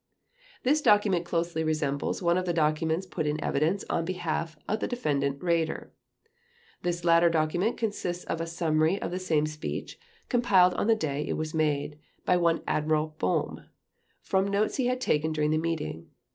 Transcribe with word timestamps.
This 0.63 0.81
document 0.81 1.25
closely 1.25 1.63
resembles 1.63 2.23
one 2.23 2.35
of 2.35 2.47
the 2.47 2.55
documents 2.55 3.05
put 3.05 3.27
in 3.27 3.39
evidence 3.43 3.85
on 3.87 4.03
behalf 4.03 4.57
of 4.67 4.79
the 4.79 4.87
Defendant 4.87 5.39
Raeder. 5.41 5.91
This 6.81 7.05
latter 7.05 7.29
document 7.29 7.77
consists 7.77 8.23
of 8.23 8.41
a 8.41 8.47
summary 8.47 8.99
of 8.99 9.11
the 9.11 9.19
same 9.19 9.45
speech, 9.45 9.99
compiled 10.27 10.73
on 10.73 10.87
the 10.87 10.95
day 10.95 11.27
it 11.27 11.37
was 11.37 11.53
made, 11.53 11.99
by 12.25 12.35
one 12.35 12.63
Admiral 12.65 13.13
Boehm, 13.19 13.65
from 14.23 14.47
notes 14.47 14.77
he 14.77 14.87
had 14.87 14.99
taken 14.99 15.33
during 15.33 15.51
the 15.51 15.59
meeting. 15.59 16.09